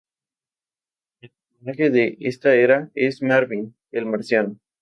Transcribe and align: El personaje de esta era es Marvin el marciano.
El 1.21 1.29
personaje 1.29 1.91
de 1.91 2.17
esta 2.21 2.55
era 2.55 2.89
es 2.95 3.21
Marvin 3.21 3.75
el 3.91 4.07
marciano. 4.07 4.57